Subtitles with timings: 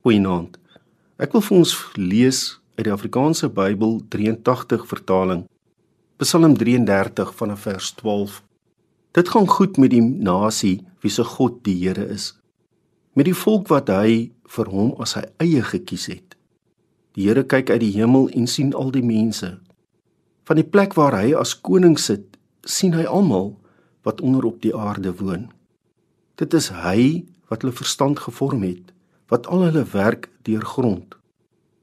[0.00, 0.54] Goeienaand.
[1.20, 2.38] Ek wil vir ons lees
[2.78, 5.42] uit die Afrikaanse Bybel 83 vertaling.
[6.22, 8.38] Psalm 33 vanaf vers 12.
[9.12, 12.30] Dit gaan goed met die nasie wie se God die Here is.
[13.12, 16.32] Met die volk wat hy vir hom as sy eie gekies het.
[17.12, 19.50] Die Here kyk uit die hemel en sien al die mense.
[20.48, 23.52] Van die plek waar hy as koning sit, sien hy almal
[24.08, 25.50] wat onder op die aarde woon.
[26.40, 28.96] Dit is hy wat hulle verstand gevorm het
[29.30, 31.16] wat al hulle werk deurgrond.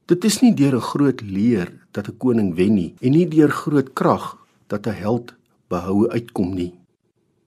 [0.08, 3.50] Dit is nie deur 'n groot leer dat 'n koning wen nie en nie deur
[3.50, 4.36] groot krag
[4.68, 5.34] dat 'n held
[5.68, 6.74] behoue uitkom nie.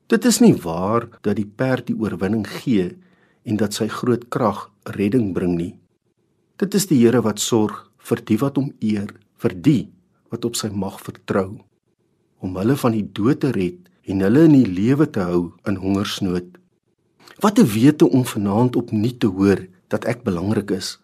[0.08, 2.98] Dit is nie waar dat die perd die oorwinning gee
[3.44, 5.76] en dat sy groot krag redding bring nie.
[6.58, 9.90] Dit is die Here wat sorg vir die wat hom eer, vir die
[10.30, 11.62] wat op sy mag vertrou
[12.42, 15.78] om hulle van die dood te red en hulle in die lewe te hou in
[15.78, 16.58] hongersnood.
[17.42, 20.96] Wat 'n wete om vanaand opnuut te hoor dat ek belangrik is.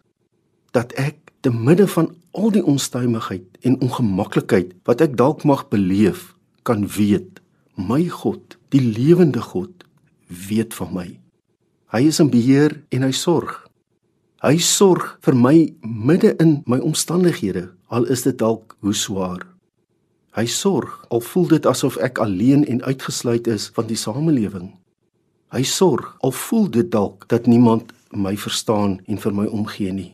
[0.76, 6.34] Dat ek te midde van al die onstuimigheid en ongemaklikheid wat ek dalk mag beleef,
[6.64, 7.42] kan weet
[7.78, 9.86] my God, die lewende God,
[10.28, 11.08] weet van my.
[11.94, 13.54] Hy is in beheer en hy sorg.
[14.42, 19.46] Hy sorg vir my midde in my omstandighede, al is dit dalk hoe swaar.
[20.38, 24.74] Hy sorg al voel dit asof ek alleen en uitgesluit is van die samelewing.
[25.54, 30.12] Hy sorg al voel dit dalk dat niemand my verstaan en vir my omgee nie.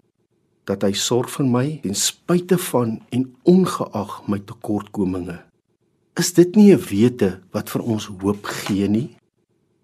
[0.67, 5.41] Dat hy sorg vir my ten spyte van en ongeag my tekortkominge.
[6.15, 9.17] Is dit nie 'n wete wat vir ons hoop gee nie?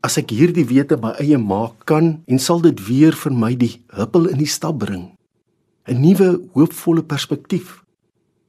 [0.01, 3.81] As ek hierdie wete my eie maak kan en sal dit weer vir my die
[3.87, 5.11] huppel in die stap bring.
[5.87, 7.83] 'n Nuwe hoopvolle perspektief.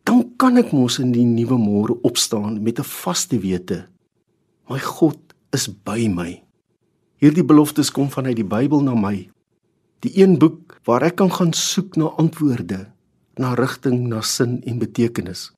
[0.04, 3.86] Dan kan ek mos in die nuwe môre opstaan met 'n vaste wete.
[4.68, 5.18] My God
[5.52, 6.42] is by my.
[7.16, 9.28] Hierdie beloftes kom vanuit die Bybel na my
[10.00, 12.86] die een boek waar ek kan gaan soek na antwoorde,
[13.36, 15.50] na rigting, na sin en betekenis.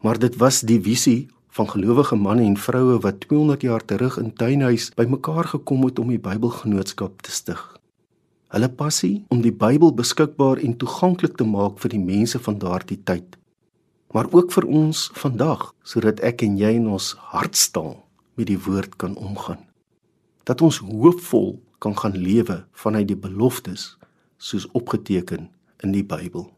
[0.00, 4.32] Maar dit was die visie van gelowige manne en vroue wat 200 jaar terug in
[4.32, 7.60] tuinhuis bymekaar gekom het om die Bybelgenootskap te stig.
[8.52, 13.00] Hulle passie om die Bybel beskikbaar en toeganklik te maak vir die mense van daardie
[13.04, 13.36] tyd.
[14.12, 17.96] Maar ook vir ons vandag, sodat ek en jy in ons hartstaal
[18.36, 19.60] met die woord kan omgaan.
[20.46, 23.96] Dat ons hoopvol kan gaan lewe vanuit die beloftes
[24.36, 25.50] soos opgeteken
[25.84, 26.55] in die Bybel.